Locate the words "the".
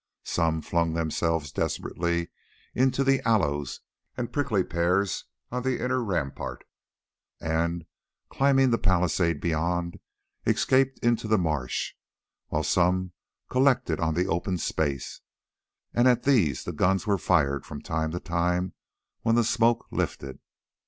3.03-3.21, 5.61-5.79, 8.71-8.79, 11.27-11.37, 14.15-14.25, 16.63-16.73, 19.35-19.43